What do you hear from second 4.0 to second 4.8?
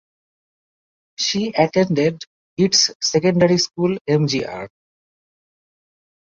Mgr.